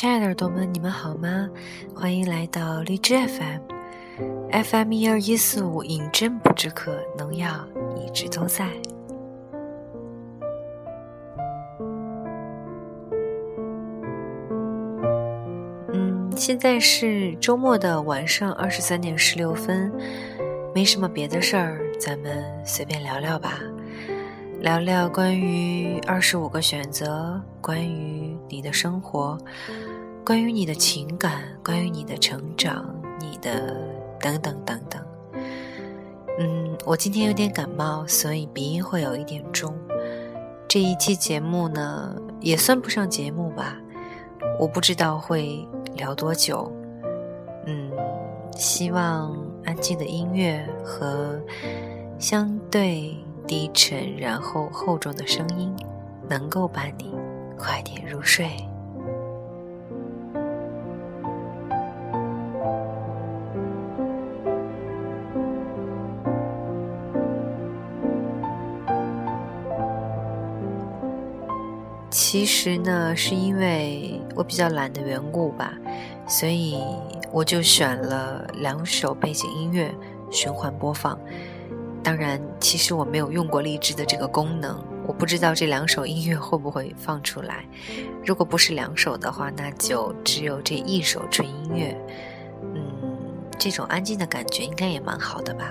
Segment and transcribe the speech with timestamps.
[0.00, 1.46] 亲爱的耳朵们，你们好吗？
[1.94, 7.50] 欢迎来到荔枝 FM，FM 一二一四五，饮鸩不知渴，农药
[7.94, 8.66] 一直都在。
[15.92, 19.92] 嗯，现在是周末的晚上二十三点十六分，
[20.74, 23.60] 没什么别的事儿，咱们随便聊聊吧。
[24.60, 29.38] 聊聊关于二十五个选择，关于你的生活，
[30.30, 33.76] 关于你的情感，关于你的成长，你的
[34.20, 35.04] 等等等等。
[36.38, 39.74] 嗯，我今天有点感冒，所以鼻音会有一点重。
[40.68, 43.76] 这一期节目呢，也算不上节目吧，
[44.60, 45.66] 我不知道会
[45.96, 46.70] 聊多久。
[47.66, 47.90] 嗯，
[48.52, 51.40] 希望安静的音乐和
[52.20, 53.16] 相对。
[53.48, 55.74] 低沉然后厚重的声音，
[56.28, 57.12] 能够伴你
[57.58, 58.48] 快点入睡。
[72.10, 75.72] 其实呢，是因为我比较懒的缘故吧，
[76.26, 76.82] 所以
[77.30, 79.94] 我就选了两首背景音乐
[80.30, 81.18] 循环播放。
[82.02, 87.64] 当然，其实我没有用过荔枝的这个功能，我不知道这两首音乐会不会放出来。
[88.24, 91.96] 如果不是两首的话，那就只有这一首纯音乐。
[92.74, 92.82] 嗯，
[93.58, 95.70] 这种安静的感觉应该也蛮好的吧。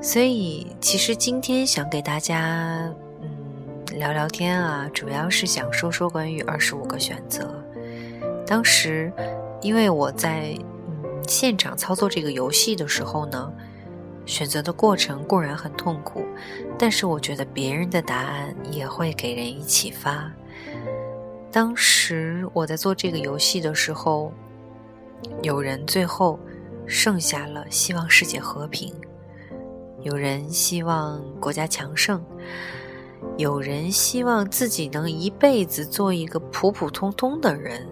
[0.00, 2.90] 所以，其实今天想给大家
[3.94, 7.62] 聊聊天啊，主要是想说说关于二十五个选择。
[8.46, 9.12] 当时，
[9.60, 13.52] 因为我在嗯现场操作这个游戏的时候呢。
[14.26, 16.24] 选择的过程固然很痛苦，
[16.78, 20.30] 但是我觉得别人的答案也会给人以启发。
[21.50, 24.32] 当时我在做这个游戏的时候，
[25.42, 26.38] 有人最后
[26.86, 28.94] 剩下了希望世界和平，
[30.02, 32.22] 有人希望国家强盛，
[33.36, 37.86] 有人希望自己能一辈子做一个普普通通的人，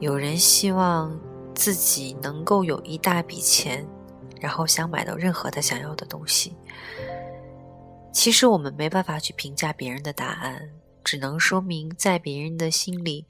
[0.00, 1.18] 有人希望
[1.54, 3.86] 自己能够有一大笔钱。
[4.38, 6.54] 然后想买到任何他想要的东西。
[8.12, 10.72] 其实我们没办法去评价别人的答案，
[11.02, 13.26] 只能说明在别人的心里，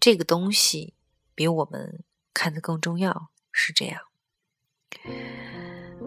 [0.00, 0.94] 这个东西
[1.36, 2.02] 比我们
[2.34, 4.00] 看的更重要，是这样。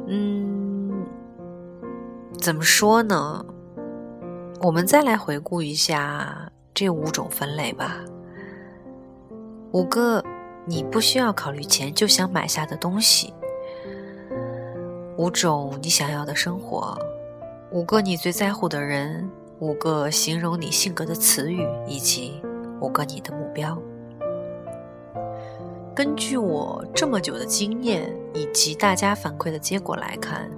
[0.05, 1.07] 嗯，
[2.37, 3.45] 怎么说呢？
[4.61, 7.97] 我们再来回顾一下这五种分类吧。
[9.73, 10.23] 五个
[10.65, 13.33] 你不需要考虑钱就想买下的东西。
[15.17, 16.97] 五种你想要的生活，
[17.71, 19.29] 五个你最在乎的人，
[19.59, 22.41] 五个形容你性格的词语，以及
[22.79, 23.77] 五个你的目标。
[25.93, 30.49] 根据我这么久的经验以及大家反馈的结果来看，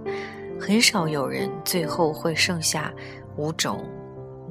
[0.59, 2.91] 很少有人最后会剩下
[3.37, 3.85] 五种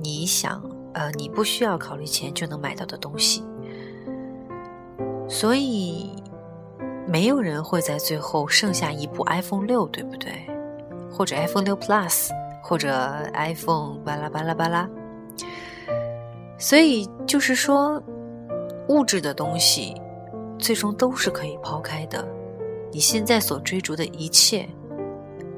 [0.02, 0.62] 你想
[0.94, 3.44] 呃你不需要考虑钱就能买到的东西，
[5.28, 6.10] 所以。
[7.08, 10.44] 没有人会在最后剩下一部 iPhone 六，对不对？
[11.08, 12.30] 或者 iPhone 六 Plus，
[12.60, 12.90] 或者
[13.32, 14.90] iPhone 巴拉巴拉巴拉。
[16.58, 18.02] 所以就是说，
[18.88, 19.94] 物质的东西
[20.58, 22.26] 最终都是可以抛开的。
[22.90, 24.68] 你现在所追逐的一切，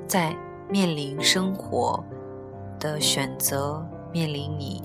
[0.07, 0.37] 在
[0.69, 2.05] 面临生活
[2.79, 4.83] 的选择、面临你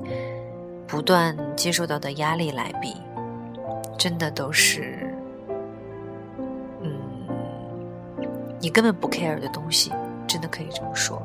[0.87, 2.93] 不断接受到的压力来比，
[3.97, 4.99] 真的都是。
[6.81, 6.91] 嗯
[8.59, 9.91] 你根本不 care 的东西，
[10.27, 11.21] 真的可以这么说。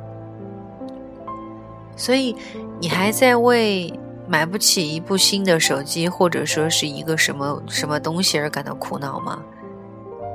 [1.97, 2.37] 所以，
[2.81, 3.93] 你还在为
[4.27, 9.43] 买不起一部新的手机，或者说是一个什么什么东西而感到苦恼吗？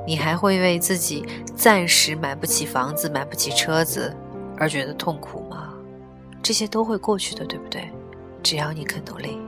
[0.06, 4.14] 你还会为自己暂时买不起房子、买不起车子
[4.58, 5.73] 而觉得痛苦吗？
[6.44, 7.90] 这些都会过去的，对不对？
[8.44, 9.40] 只要你肯努力。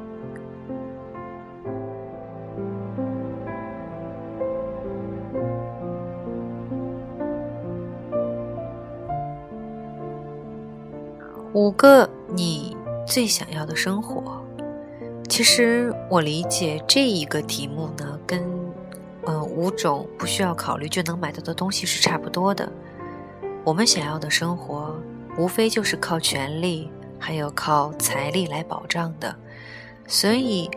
[11.51, 12.75] 五个你
[13.05, 14.41] 最想要的生活，
[15.27, 18.41] 其实我理解这一个题目呢，跟
[19.25, 22.71] 呃五种不需要考虑就能买到的东西是差不多的。
[23.65, 24.95] 我们想要的生活，
[25.37, 26.89] 无非就是靠权力
[27.19, 29.35] 还有靠财力来保障的。
[30.07, 30.69] 所以，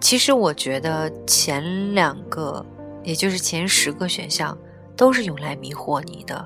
[0.00, 2.64] 其实我觉得前两个，
[3.02, 4.56] 也就是前十个选项，
[4.96, 6.44] 都是用来迷惑你的。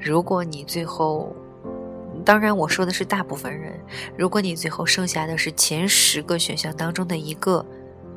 [0.00, 1.34] 如果你最后，
[2.24, 3.72] 当然，我说的是大部分人。
[4.16, 7.64] 如果你最后剩下的是前十个选项当中的一个，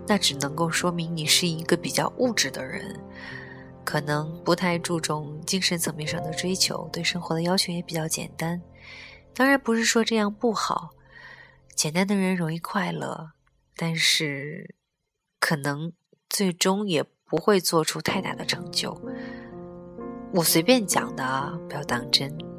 [0.07, 2.99] 那只能够说明你是一个比较物质的人，
[3.85, 8.61] 可能不太注重精神层面上的追求，对生活的要求也比较简单。
[9.33, 10.89] 当然不是说这样不好，
[11.75, 13.31] 简单的人容易快乐，
[13.77, 14.75] 但是
[15.39, 15.93] 可能
[16.27, 18.99] 最终也不会做出太大的成就。
[20.33, 22.54] 我随便讲的，不要当真。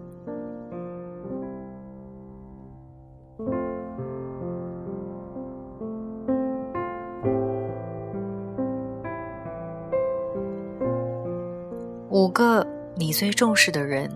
[12.36, 14.14] 个你最重视的人，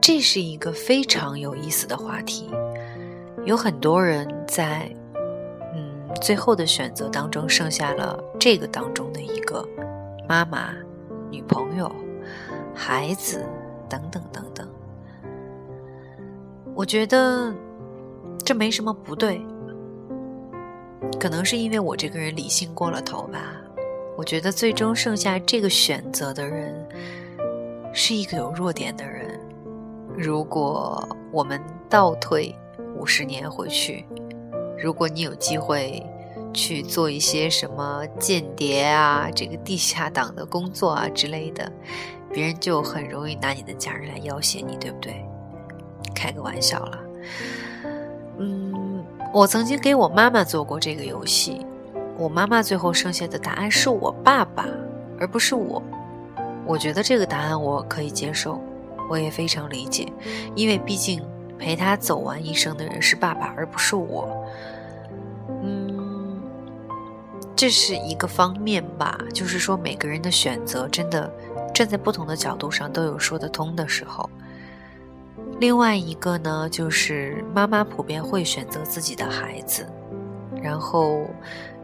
[0.00, 2.48] 这是一个非常有意思的话题。
[3.44, 4.90] 有很多人在
[5.74, 9.62] 嗯最后的选择当中，剩下了这个当中的一个
[10.26, 10.72] 妈妈、
[11.30, 11.94] 女朋友、
[12.74, 13.44] 孩子
[13.86, 14.66] 等等等等。
[16.74, 17.54] 我觉得
[18.42, 19.38] 这没什么不对，
[21.20, 23.38] 可能是因为我这个人理性过了头吧。
[24.20, 26.74] 我觉得最终剩下这个选择的人，
[27.94, 29.40] 是一个有弱点的人。
[30.14, 31.58] 如果我们
[31.88, 32.54] 倒退
[32.94, 34.04] 五十年回去，
[34.78, 36.06] 如果你有机会
[36.52, 41.72] 去做一些什么间谍啊、这个地下党的工作啊之类的，
[42.30, 45.24] 别人就很容易拿你的家人来要挟你，对不对？
[46.14, 46.98] 开个玩笑了。
[48.36, 49.02] 嗯，
[49.32, 51.64] 我曾经给我妈妈做过这个游戏。
[52.20, 54.66] 我妈妈最后剩下的答案是我爸爸，
[55.18, 55.82] 而不是我。
[56.66, 58.60] 我觉得这个答案我可以接受，
[59.08, 60.06] 我也非常理解，
[60.54, 61.22] 因为毕竟
[61.58, 64.28] 陪他走完一生的人是爸爸，而不是我。
[65.62, 66.42] 嗯，
[67.56, 71.32] 这是一个方面吧，就是说每个人的选择真的
[71.72, 74.28] 站在不同的角度上都有说得通的时候。
[75.58, 79.86] 另外一个呢，就是妈妈普遍会选择自己的孩子。
[80.62, 81.26] 然后，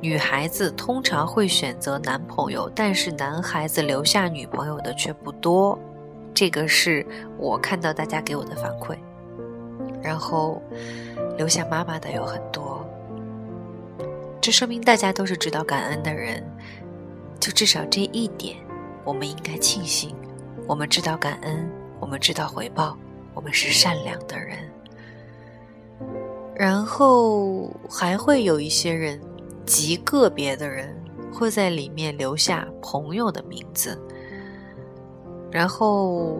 [0.00, 5.78] 女孩子通常会选择男朋友，但是男孩子留下女朋友的却不多。
[6.34, 7.06] 这个是
[7.38, 8.96] 我看到大家给我的反馈。
[10.02, 10.62] 然后，
[11.38, 12.87] 留下妈妈的有很多，
[14.40, 16.44] 这说明大家都是知道感恩的人。
[17.40, 18.56] 就至少这一点，
[19.05, 20.14] 我们应该庆幸：
[20.67, 22.96] 我们知道感恩，我们知道回报，
[23.34, 24.58] 我们是善良的人。
[26.58, 29.20] 然后还会有一些人，
[29.67, 30.97] 极个别的人
[31.31, 34.00] 会在里面留下朋友的名字。
[35.50, 36.38] 然后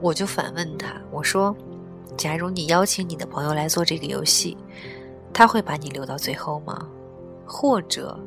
[0.00, 1.56] 我就反问他：“我说，
[2.16, 4.56] 假如你邀请你的朋友来做这个游戏，
[5.32, 6.88] 他会把你留到最后吗？
[7.46, 8.18] 或者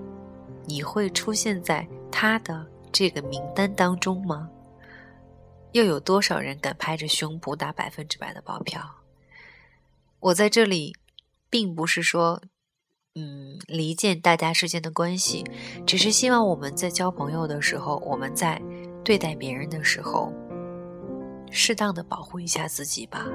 [0.66, 4.50] 你会出现在他的这个名单当中吗？
[5.74, 8.82] 又有多少人敢拍着胸脯打百分之百的保票？”
[10.24, 10.96] 我在这里，
[11.50, 12.42] 并不是说，
[13.16, 15.44] 嗯，离间大家之间的关系，
[15.86, 18.62] 只是希望我们在交朋友的时候，我们在
[19.04, 20.32] 对待别人的时候，
[21.52, 23.28] 适当的保护一下自己吧。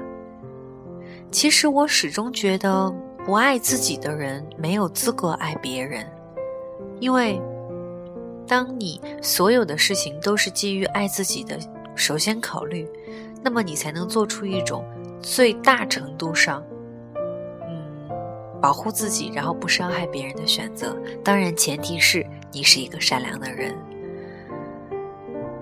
[1.29, 2.91] 其实我始终觉得，
[3.23, 6.11] 不爱自己的人没有资格爱别人，
[6.99, 7.39] 因为
[8.47, 11.59] 当你所有的事情都是基于爱自己的
[11.93, 12.89] 首先考虑，
[13.43, 14.83] 那么你才能做出一种
[15.21, 16.63] 最大程度上。
[18.61, 23.75] 保护自己，然后不伤害别人的选择，当然前提是你是一个善良的人。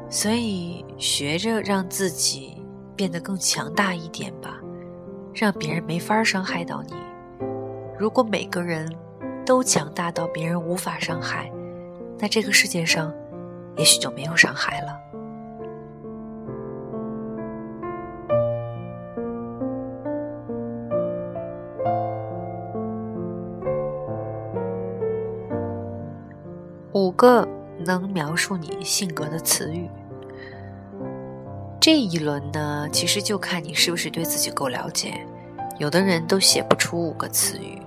[0.10, 2.62] 所以学着让自己
[2.96, 4.60] 变得更强大一点吧，
[5.34, 6.94] 让别人没法伤害到你。
[8.00, 8.90] 如果每个人
[9.46, 11.52] 都强大到别人无法伤害，
[12.18, 13.14] 那这个世界上
[13.76, 15.00] 也许就没有伤害了。
[26.98, 29.88] 五个能描述你性格的词语。
[31.80, 35.14] 这一轮呢，其实就看你是不是对自己够了解。
[35.78, 37.80] 有的人都写不出五个词语，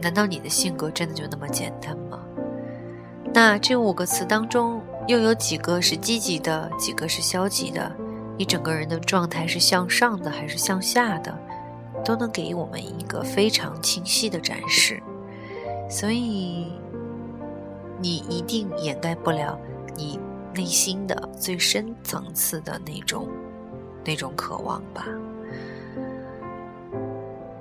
[0.00, 2.20] 难道你的性格真的就那么简单吗？
[3.34, 7.92] 那这五个词当中，又有几个是积极的，几个是消极的？
[8.38, 11.38] 你整个人的状态是向上的还是向下的，
[12.02, 15.02] 都能给我们一个非常清晰的展示。
[15.86, 16.72] 所以。
[18.02, 19.56] 你一定掩盖不了
[19.96, 20.18] 你
[20.52, 23.28] 内心的最深层次的那种
[24.04, 25.06] 那种渴望吧。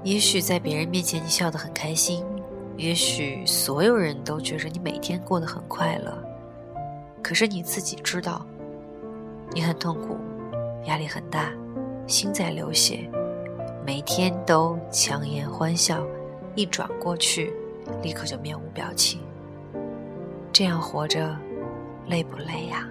[0.03, 2.25] 也许在别人面前你笑得很开心，
[2.75, 6.11] 也许所有人都觉着你每天过得很快乐，
[7.21, 8.43] 可是你自己知道，
[9.53, 10.17] 你很痛苦，
[10.85, 11.53] 压力很大，
[12.07, 13.07] 心在流血，
[13.85, 16.03] 每天都强颜欢笑，
[16.55, 17.53] 一转过去
[18.01, 19.21] 立刻就面无表情。
[20.61, 21.35] 这样活着，
[22.05, 22.87] 累不累呀？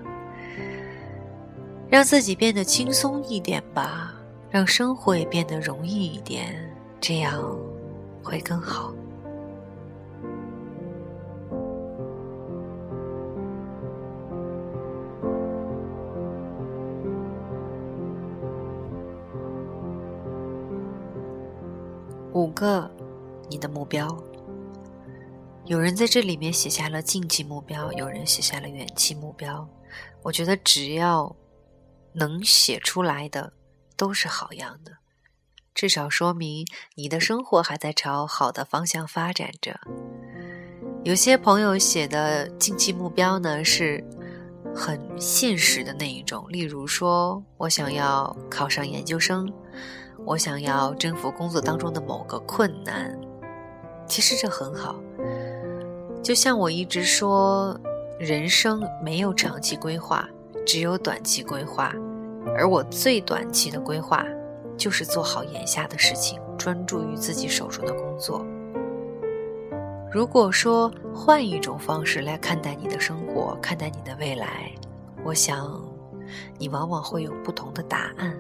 [1.89, 4.13] 让自己变得轻松一点吧，
[4.51, 6.53] 让生活也变得容易一点，
[7.01, 7.41] 这样
[8.25, 8.93] 会更好。
[22.33, 22.91] 五个，
[23.49, 24.09] 你的目标。
[25.71, 29.69] 有人在这里面写下了近期目标，有人写下了远期目标。
[30.21, 31.37] 我觉得只要
[32.13, 33.53] 能写出来的，
[33.97, 34.91] 都是好样的，
[35.73, 39.79] 至少说明你的生活还在朝好的方向发展着。
[41.05, 44.05] 有些朋友写的近期目标呢，是
[44.75, 49.49] 很现实的那一种，例如说我想要考上研究生。
[50.27, 53.17] 我想要征服工作当中的某个困难，
[54.09, 55.01] 其实这很好。
[56.23, 57.79] 就像我一直说，
[58.19, 60.29] 人生没有长期规划，
[60.67, 61.95] 只有短期规划。
[62.57, 64.25] 而我最短期的规划，
[64.77, 68.45] 就是做好眼下的事情，专注于自己手中的工作。
[70.13, 74.71] 如果说换一种方式来看待你的生活，看待你的未来，
[75.25, 75.81] 我想，
[76.59, 78.37] 你往往会有不同的答案。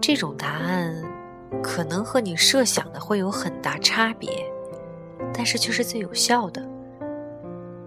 [0.00, 0.94] 这种答案
[1.62, 4.30] 可能和你设想的会有很大差别，
[5.36, 6.62] 但是却是最有效的。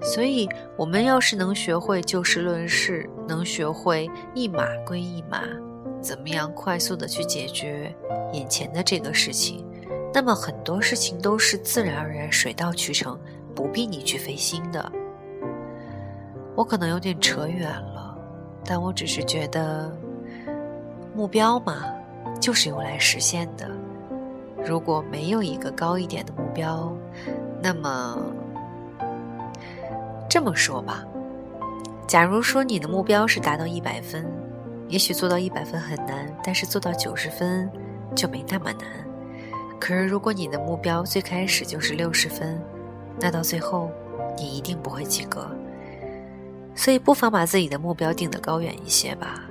[0.01, 5.41] 所以，我们要是能学会就事论事，能学会一码归一码，
[6.01, 7.93] 怎么样快速的去解决
[8.31, 9.65] 眼前的这个事情，
[10.13, 13.19] 那么很多事情都是自然而然、水到渠成，
[13.55, 14.91] 不必你去费心的。
[16.55, 18.17] 我可能有点扯远了，
[18.63, 19.91] 但我只是觉得
[21.15, 21.83] 目标嘛。
[22.39, 23.69] 就是用来实现的。
[24.65, 26.93] 如果没有一个高一点的目标，
[27.61, 28.17] 那么
[30.29, 31.03] 这么说吧，
[32.07, 34.25] 假如说你的目标是达到一百分，
[34.87, 37.69] 也许做到一百分很难，但是做到九十分
[38.15, 38.87] 就没那么难。
[39.79, 42.61] 可是如果你的目标最开始就是六十分，
[43.19, 43.89] 那到最后
[44.37, 45.49] 你一定不会及格。
[46.75, 49.43] 所以不妨把自己的目标定得高远一些吧，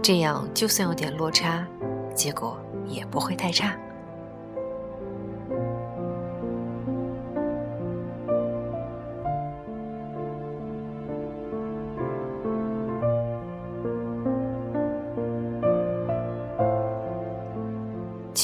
[0.00, 1.66] 这样就算有点落差。
[2.14, 3.76] 结果也不会太差。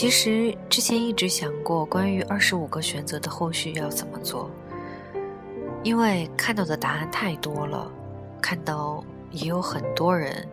[0.04, 4.50] 其实之前一直想过关于二十五个选择的后续要怎么做，
[5.82, 7.90] 因为看到的答案太多了，
[8.38, 10.46] 看到也有很多人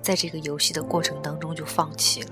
[0.00, 2.30] 在这个游戏的过程当中就放弃了。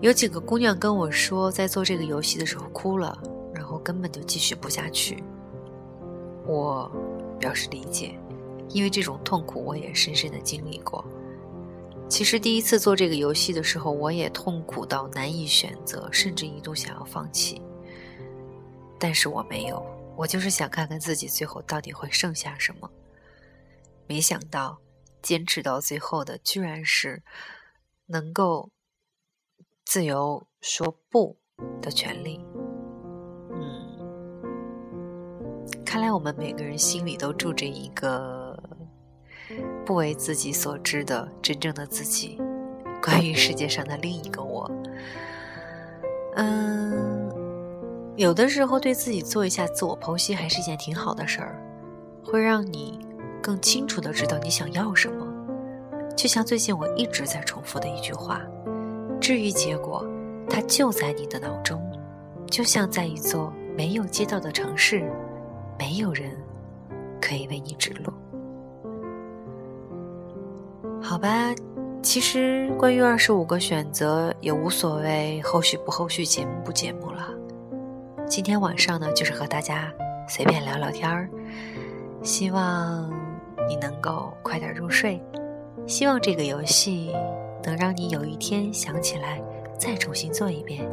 [0.00, 3.20] 有几个姑娘跟我说，在做这个游戏的时候哭了，
[3.52, 5.24] 然后根本就继续不下去。
[6.46, 6.88] 我
[7.36, 8.16] 表示理解，
[8.68, 11.04] 因为这种痛苦我也深深的经历过。
[12.08, 17.60] 其实第一次做这个游戏的时候，我也痛苦到难以选择，甚至一度想要放弃。
[18.98, 19.84] 但是我没有，
[20.16, 22.90] 我就是想看看自己最后到底会剩下什么。
[24.06, 24.78] 没想到，
[25.22, 27.22] 坚持到最后的居然是
[28.06, 28.70] 能够。
[29.90, 31.38] 自由说不
[31.80, 32.38] 的权利，
[33.54, 33.96] 嗯，
[35.82, 38.47] 看来我们每个人心里都住着一个
[39.88, 42.38] 不为自己所知的真正的自己，
[43.02, 44.70] 关于世界上的另一个我。
[46.34, 47.32] 嗯，
[48.14, 51.58] 有的时候对自己做一下自我剖析还是一件挺好的事儿，
[52.22, 52.98] 会让你
[53.40, 55.26] 更清楚的知道你想要什么。
[56.14, 58.42] 就像最近我一直在重复的一句话。
[59.18, 60.06] 至于结果，
[60.50, 61.82] 它就在你的脑中，
[62.50, 65.10] 就像在一座没有街道的城市，
[65.78, 66.36] 没有人
[67.22, 68.12] 可以为你指路。
[71.08, 71.54] 好吧，
[72.02, 77.30] 其实关于二十五个选择也无所谓后续不后续节目不节目了。
[78.26, 79.90] 今天晚上呢，就是和大家
[80.28, 81.30] 随便聊聊天儿，
[82.22, 83.10] 希望
[83.66, 85.18] 你能够快点入睡，
[85.86, 87.10] 希望这个游戏。
[87.64, 89.42] 能让你有一天想起来，
[89.78, 90.86] 再重新做一遍。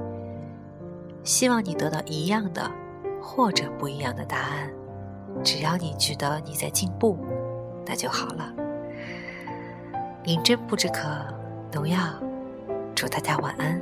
[1.25, 2.71] 希望你得到一样的
[3.21, 4.71] 或者不一样的答案，
[5.43, 7.17] 只要你觉得你在进步，
[7.85, 8.53] 那就好了。
[10.25, 11.07] 饮鸩不知渴，
[11.71, 11.99] 农药。
[12.95, 13.79] 祝大家晚安。